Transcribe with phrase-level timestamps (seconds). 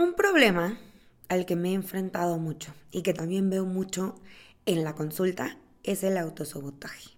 [0.00, 0.78] Un problema
[1.28, 4.18] al que me he enfrentado mucho y que también veo mucho
[4.64, 7.10] en la consulta es el autosabotaje.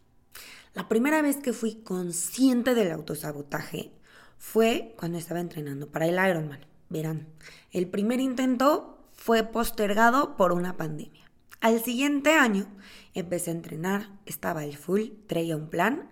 [0.74, 3.92] La primera vez que fui consciente del autosabotaje
[4.36, 6.66] fue cuando estaba entrenando para el Ironman.
[6.88, 7.28] Verán,
[7.70, 11.30] el primer intento fue postergado por una pandemia.
[11.60, 12.66] Al siguiente año
[13.14, 16.10] empecé a entrenar, estaba el full, traía un plan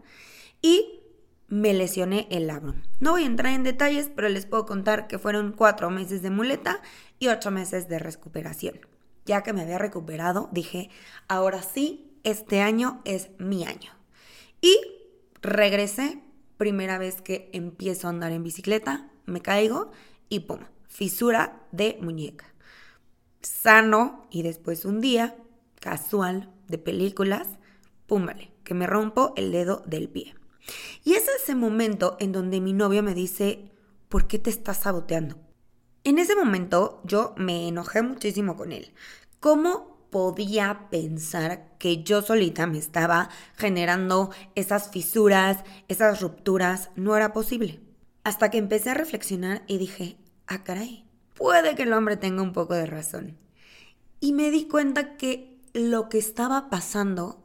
[0.63, 1.00] y
[1.51, 2.75] me lesioné el labro.
[3.01, 6.31] No voy a entrar en detalles, pero les puedo contar que fueron cuatro meses de
[6.31, 6.81] muleta
[7.19, 8.81] y ocho meses de recuperación.
[9.27, 10.91] Ya que me había recuperado, dije,
[11.29, 13.93] ahora sí, este año es mi año.
[14.61, 14.79] Y
[15.43, 16.23] regresé,
[16.57, 19.91] primera vez que empiezo a andar en bicicleta, me caigo
[20.29, 22.47] y pum, fisura de muñeca.
[23.43, 25.37] Sano y después un día,
[25.81, 27.49] casual, de películas,
[28.07, 30.35] pum, vale, que me rompo el dedo del pie.
[31.05, 33.71] Y es ese momento en donde mi novio me dice,
[34.09, 35.37] ¿por qué te estás saboteando?
[36.05, 38.93] En ese momento yo me enojé muchísimo con él.
[39.39, 46.91] ¿Cómo podía pensar que yo solita me estaba generando esas fisuras, esas rupturas?
[46.97, 47.81] No era posible.
[48.25, 52.53] Hasta que empecé a reflexionar y dije, ah, caray, puede que el hombre tenga un
[52.53, 53.39] poco de razón.
[54.21, 57.45] Y me di cuenta que lo que estaba pasando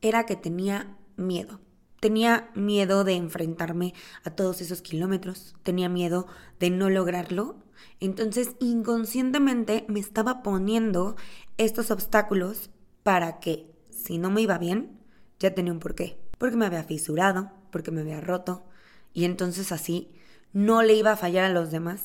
[0.00, 1.60] era que tenía miedo.
[2.02, 6.26] Tenía miedo de enfrentarme a todos esos kilómetros, tenía miedo
[6.58, 7.62] de no lograrlo.
[8.00, 11.14] Entonces inconscientemente me estaba poniendo
[11.58, 12.70] estos obstáculos
[13.04, 14.98] para que, si no me iba bien,
[15.38, 16.18] ya tenía un porqué.
[16.38, 18.64] Porque me había fisurado, porque me había roto.
[19.12, 20.10] Y entonces así
[20.52, 22.02] no le iba a fallar a los demás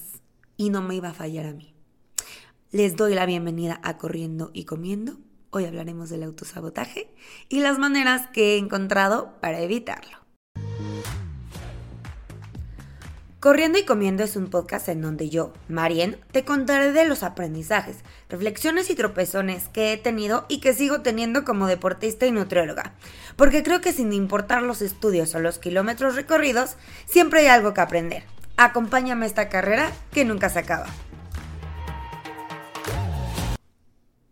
[0.57, 1.73] y no me iba a fallar a mí.
[2.69, 5.17] Les doy la bienvenida a Corriendo y Comiendo
[5.49, 7.09] Hoy hablaremos del autosabotaje
[7.47, 10.17] y las maneras que he encontrado para evitarlo.
[13.39, 17.97] Corriendo y Comiendo es un podcast en donde yo, Marien, te contaré de los aprendizajes,
[18.29, 22.95] reflexiones y tropezones que he tenido y que sigo teniendo como deportista y nutrióloga.
[23.37, 26.75] Porque creo que sin importar los estudios o los kilómetros recorridos,
[27.05, 28.23] siempre hay algo que aprender.
[28.57, 30.87] Acompáñame a esta carrera que nunca se acaba.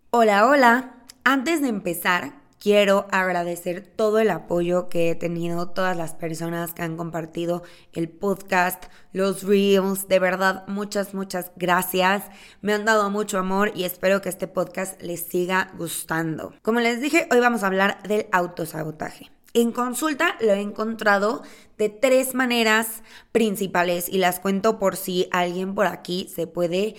[0.09, 0.94] Hola, hola.
[1.27, 6.83] Antes de empezar, quiero agradecer todo el apoyo que he tenido, todas las personas que
[6.83, 7.63] han compartido
[7.93, 12.25] el podcast, los reels, de verdad, muchas, muchas gracias.
[12.61, 16.53] Me han dado mucho amor y espero que este podcast les siga gustando.
[16.61, 19.31] Como les dije, hoy vamos a hablar del autosabotaje.
[19.55, 21.41] En consulta lo he encontrado
[21.79, 26.93] de tres maneras principales y las cuento por si alguien por aquí se puede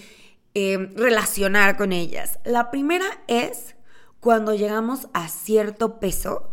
[0.54, 2.41] eh, relacionar con ellas.
[2.44, 3.75] La primera es
[4.21, 6.50] cuando llegamos a cierto peso,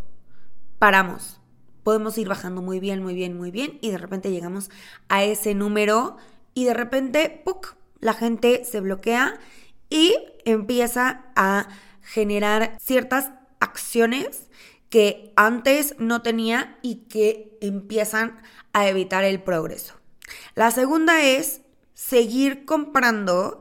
[0.79, 1.39] paramos.
[1.83, 4.69] Podemos ir bajando muy bien, muy bien, muy bien y de repente llegamos
[5.09, 6.17] a ese número
[6.53, 7.75] y de repente, ¡puc!
[7.99, 9.39] la gente se bloquea
[9.89, 10.15] y
[10.45, 11.67] empieza a
[12.01, 14.49] generar ciertas acciones
[14.89, 18.41] que antes no tenía y que empiezan
[18.73, 19.95] a evitar el progreso.
[20.55, 21.61] La segunda es
[21.93, 23.59] seguir comprando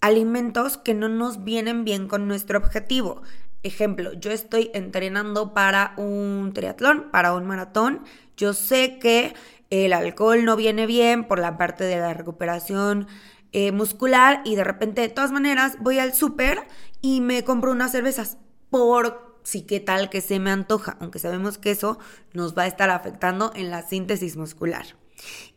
[0.00, 3.22] alimentos que no nos vienen bien con nuestro objetivo.
[3.62, 8.04] Ejemplo, yo estoy entrenando para un triatlón, para un maratón.
[8.36, 9.34] Yo sé que
[9.70, 13.08] el alcohol no viene bien por la parte de la recuperación
[13.52, 16.66] eh, muscular y de repente de todas maneras voy al súper
[17.00, 18.38] y me compro unas cervezas
[18.70, 21.98] por si qué tal que se me antoja, aunque sabemos que eso
[22.34, 24.84] nos va a estar afectando en la síntesis muscular.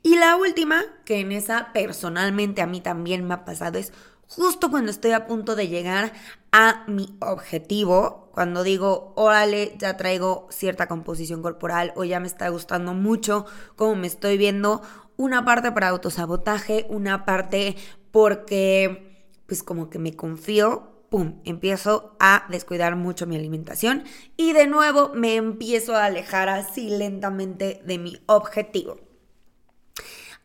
[0.01, 3.94] Y la última, que en esa personalmente a mí también me ha pasado, es
[4.36, 6.14] justo cuando estoy a punto de llegar
[6.53, 12.47] a mi objetivo, cuando digo, órale, ya traigo cierta composición corporal o ya me está
[12.47, 14.81] gustando mucho cómo me estoy viendo,
[15.18, 17.75] una parte para autosabotaje, una parte
[18.12, 24.06] porque pues como que me confío, pum, empiezo a descuidar mucho mi alimentación
[24.38, 28.98] y de nuevo me empiezo a alejar así lentamente de mi objetivo.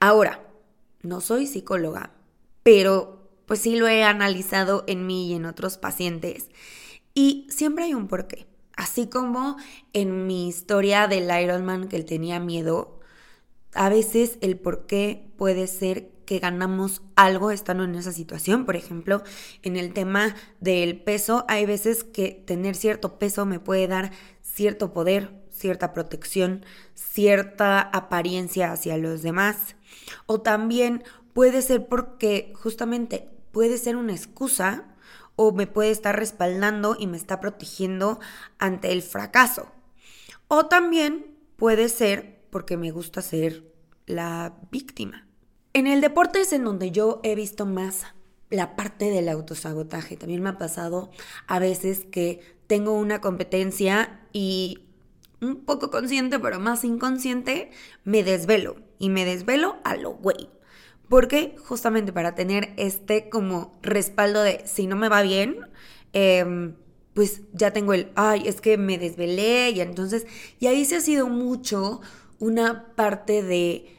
[0.00, 0.44] Ahora,
[1.02, 2.10] no soy psicóloga,
[2.64, 6.48] pero pues sí lo he analizado en mí y en otros pacientes.
[7.14, 8.46] Y siempre hay un porqué.
[8.76, 9.56] Así como
[9.94, 13.00] en mi historia del Ironman que él tenía miedo,
[13.72, 18.66] a veces el porqué puede ser que ganamos algo estando en esa situación.
[18.66, 19.22] Por ejemplo,
[19.62, 24.10] en el tema del peso, hay veces que tener cierto peso me puede dar
[24.42, 29.76] cierto poder, cierta protección, cierta apariencia hacia los demás.
[30.26, 34.84] O también puede ser porque justamente puede ser una excusa
[35.34, 38.20] o me puede estar respaldando y me está protegiendo
[38.58, 39.72] ante el fracaso.
[40.46, 43.64] O también puede ser porque me gusta ser
[44.04, 45.26] la víctima.
[45.72, 48.04] En el deporte es en donde yo he visto más
[48.50, 50.18] la parte del autosabotaje.
[50.18, 51.10] También me ha pasado
[51.46, 54.80] a veces que tengo una competencia y
[55.40, 57.70] un poco consciente, pero más inconsciente,
[58.04, 58.76] me desvelo.
[58.98, 60.50] Y me desvelo a lo güey.
[61.08, 65.58] Porque justamente para tener este como respaldo de si no me va bien,
[66.12, 66.74] em,
[67.14, 70.26] pues ya tengo el, ay, es que me desvelé y entonces,
[70.58, 72.00] y ahí se ha sido mucho
[72.38, 73.96] una parte de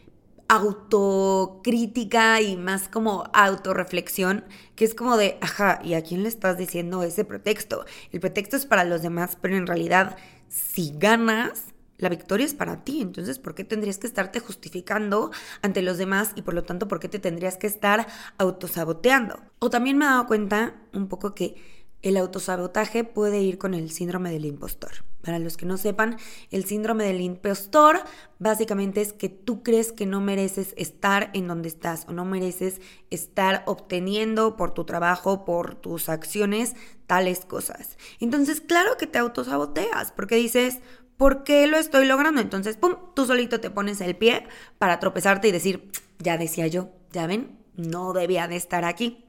[0.50, 4.46] autocrítica y más como autorreflexión,
[4.76, 7.86] que es como de, ajá, ¿y a quién le estás diciendo ese pretexto?
[8.12, 10.18] El pretexto es para los demás, pero en realidad,
[10.48, 11.64] si ganas,
[11.98, 13.02] la victoria es para ti.
[13.02, 17.00] Entonces, ¿por qué tendrías que estarte justificando ante los demás y por lo tanto, por
[17.00, 18.08] qué te tendrías que estar
[18.38, 19.40] autosaboteando?
[19.60, 21.56] O también me he dado cuenta un poco que
[22.04, 24.92] el autosabotaje puede ir con el síndrome del impostor.
[25.22, 26.18] Para los que no sepan,
[26.52, 28.00] el síndrome del impostor
[28.40, 32.80] básicamente es que tú crees que no mereces estar en donde estás o no mereces
[33.10, 36.76] estar obteniendo por tu trabajo, por tus acciones,
[37.08, 37.98] tales cosas.
[38.20, 40.80] Entonces, claro que te autosaboteas porque dices,
[41.18, 42.42] ¿por qué lo estoy logrando?
[42.42, 44.48] Entonces, pum, tú solito te pones el pie
[44.78, 49.26] para tropezarte y decir, ya decía yo, ya ven, no debía de estar aquí.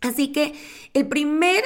[0.00, 0.54] Así que
[0.94, 1.64] el primer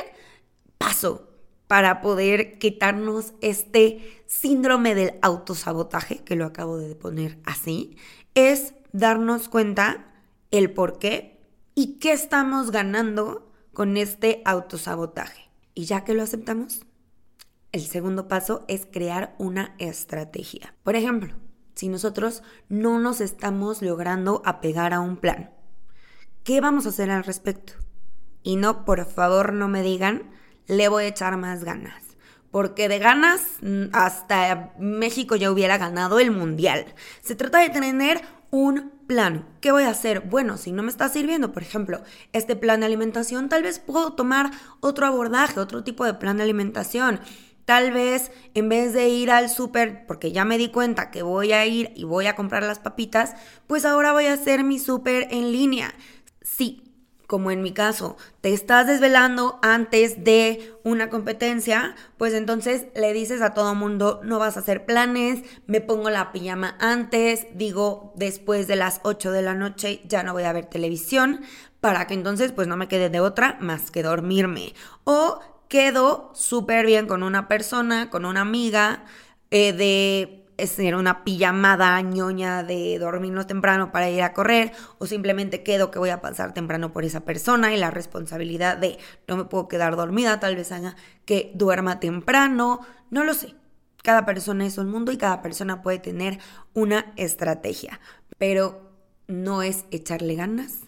[0.78, 1.28] paso
[1.68, 7.96] para poder quitarnos este síndrome del autosabotaje, que lo acabo de poner así,
[8.34, 10.12] es darnos cuenta
[10.50, 11.40] el por qué
[11.74, 15.50] y qué estamos ganando con este autosabotaje.
[15.74, 16.82] Y ya que lo aceptamos,
[17.72, 20.74] el segundo paso es crear una estrategia.
[20.82, 21.34] Por ejemplo,
[21.74, 25.50] si nosotros no nos estamos logrando apegar a un plan,
[26.44, 27.72] ¿qué vamos a hacer al respecto?
[28.42, 30.30] Y no, por favor, no me digan,
[30.66, 32.02] le voy a echar más ganas.
[32.50, 36.84] Porque de ganas mm, hasta México ya hubiera ganado el mundial.
[37.22, 38.20] Se trata de tener
[38.50, 39.48] un plan.
[39.62, 40.20] ¿Qué voy a hacer?
[40.20, 42.02] Bueno, si no me está sirviendo, por ejemplo,
[42.34, 46.42] este plan de alimentación, tal vez puedo tomar otro abordaje, otro tipo de plan de
[46.42, 47.20] alimentación.
[47.64, 51.52] Tal vez en vez de ir al súper, porque ya me di cuenta que voy
[51.52, 53.34] a ir y voy a comprar las papitas,
[53.66, 55.94] pues ahora voy a hacer mi súper en línea.
[56.42, 56.92] Sí,
[57.32, 63.40] como en mi caso, te estás desvelando antes de una competencia, pues entonces le dices
[63.40, 68.66] a todo mundo, no vas a hacer planes, me pongo la pijama antes, digo después
[68.66, 71.40] de las 8 de la noche ya no voy a ver televisión,
[71.80, 74.74] para que entonces pues no me quede de otra más que dormirme.
[75.04, 75.40] O
[75.72, 79.06] quedo súper bien con una persona, con una amiga,
[79.50, 85.62] eh, de ser una pijamada ñoña de dormirnos temprano para ir a correr o simplemente
[85.62, 89.46] quedo que voy a pasar temprano por esa persona y la responsabilidad de no me
[89.46, 93.54] puedo quedar dormida, tal vez haga que duerma temprano, no lo sé.
[94.02, 96.38] Cada persona es un mundo y cada persona puede tener
[96.74, 97.98] una estrategia,
[98.36, 98.92] pero
[99.26, 100.80] no es echarle ganas,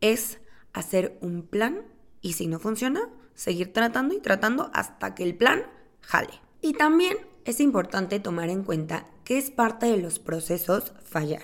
[0.00, 0.40] es
[0.72, 1.82] hacer un plan
[2.20, 5.62] y si no funciona, seguir tratando y tratando hasta que el plan
[6.00, 6.40] jale.
[6.60, 11.42] Y también es importante tomar en cuenta que es parte de los procesos fallar.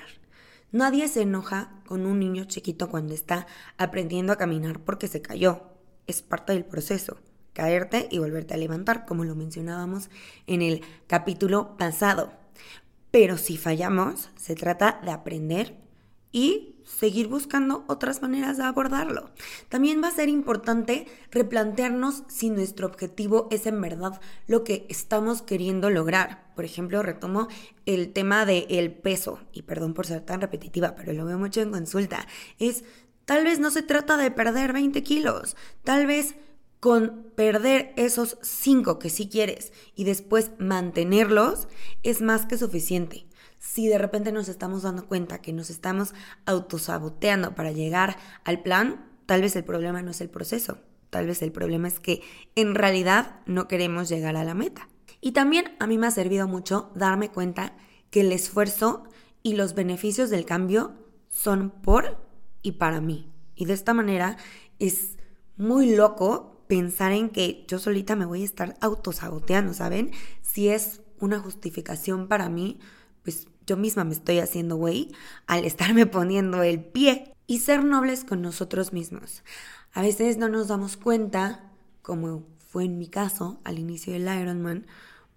[0.73, 3.47] Nadie se enoja con un niño chiquito cuando está
[3.77, 5.63] aprendiendo a caminar porque se cayó.
[6.07, 7.19] Es parte del proceso.
[7.53, 10.09] Caerte y volverte a levantar, como lo mencionábamos
[10.47, 12.33] en el capítulo pasado.
[13.11, 15.77] Pero si fallamos, se trata de aprender
[16.33, 19.31] y seguir buscando otras maneras de abordarlo.
[19.69, 25.43] También va a ser importante replantearnos si nuestro objetivo es en verdad lo que estamos
[25.43, 26.53] queriendo lograr.
[26.55, 27.49] Por ejemplo, retomo
[27.87, 31.71] el tema del peso, y perdón por ser tan repetitiva, pero lo veo mucho en
[31.71, 32.27] consulta,
[32.59, 32.85] es
[33.25, 36.35] tal vez no se trata de perder 20 kilos, tal vez
[36.81, 41.69] con perder esos 5 que sí quieres y después mantenerlos
[42.03, 43.27] es más que suficiente
[43.61, 46.15] si de repente nos estamos dando cuenta que nos estamos
[46.47, 50.79] autosaboteando para llegar al plan, tal vez el problema no es el proceso,
[51.11, 52.23] tal vez el problema es que
[52.57, 54.89] en realidad no queremos llegar a la meta.
[55.21, 57.77] Y también a mí me ha servido mucho darme cuenta
[58.11, 59.05] que el esfuerzo
[59.43, 60.95] y los beneficios del cambio
[61.29, 62.19] son por
[62.63, 63.31] y para mí.
[63.55, 64.39] Y de esta manera
[64.79, 65.19] es
[65.59, 70.13] muy loco pensar en que yo solita me voy a estar autosaboteando, ¿saben?
[70.41, 72.79] Si es una justificación para mí,
[73.23, 75.13] pues yo misma me estoy haciendo güey
[75.47, 79.43] al estarme poniendo el pie y ser nobles con nosotros mismos.
[79.93, 81.71] A veces no nos damos cuenta,
[82.03, 84.87] como fue en mi caso al inicio del Ironman,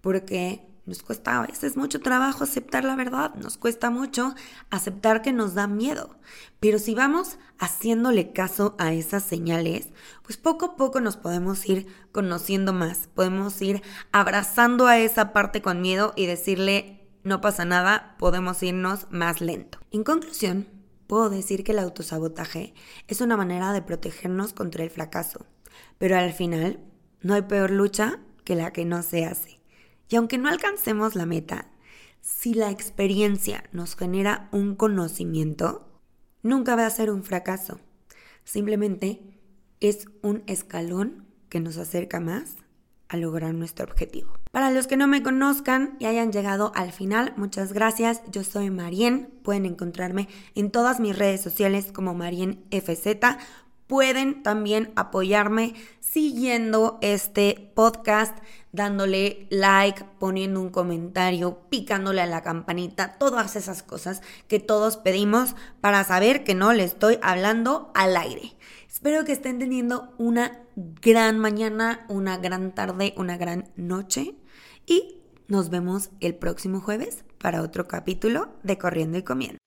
[0.00, 4.34] porque nos cuesta a veces mucho trabajo aceptar la verdad, nos cuesta mucho
[4.70, 6.10] aceptar que nos da miedo.
[6.60, 9.88] Pero si vamos haciéndole caso a esas señales,
[10.22, 15.62] pues poco a poco nos podemos ir conociendo más, podemos ir abrazando a esa parte
[15.62, 19.78] con miedo y decirle, no pasa nada, podemos irnos más lento.
[19.90, 20.68] En conclusión,
[21.06, 22.74] puedo decir que el autosabotaje
[23.08, 25.46] es una manera de protegernos contra el fracaso,
[25.98, 26.80] pero al final
[27.22, 29.60] no hay peor lucha que la que no se hace.
[30.08, 31.70] Y aunque no alcancemos la meta,
[32.20, 36.00] si la experiencia nos genera un conocimiento,
[36.42, 37.80] nunca va a ser un fracaso.
[38.44, 39.40] Simplemente
[39.80, 42.56] es un escalón que nos acerca más
[43.08, 44.32] a lograr nuestro objetivo.
[44.50, 48.22] Para los que no me conozcan y hayan llegado al final, muchas gracias.
[48.30, 49.30] Yo soy Marien.
[49.42, 53.18] Pueden encontrarme en todas mis redes sociales como Marien FZ.
[53.86, 58.38] Pueden también apoyarme siguiendo este podcast,
[58.74, 65.54] dándole like, poniendo un comentario, picándole a la campanita, todas esas cosas que todos pedimos
[65.80, 68.56] para saber que no le estoy hablando al aire.
[68.88, 74.34] Espero que estén teniendo una gran mañana, una gran tarde, una gran noche
[74.86, 79.58] y nos vemos el próximo jueves para otro capítulo de Corriendo y Comiendo.